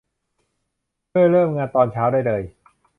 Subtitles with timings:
[1.09, 2.41] เพื่อเริ่มงานตอนเช้าได้เลย